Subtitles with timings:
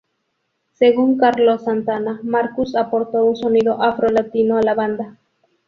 [0.73, 5.19] Según Carlos Santana, Marcus aporto un sonido afro-latino a la banda.